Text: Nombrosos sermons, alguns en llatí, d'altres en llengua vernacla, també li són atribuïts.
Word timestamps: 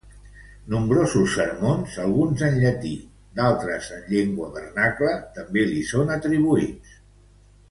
Nombrosos 0.73 1.33
sermons, 1.39 1.97
alguns 2.05 2.41
en 2.49 2.57
llatí, 2.63 2.93
d'altres 3.41 3.91
en 3.99 4.09
llengua 4.15 4.49
vernacla, 4.59 5.13
també 5.37 5.69
li 5.73 5.85
són 5.95 6.13
atribuïts. 6.19 6.99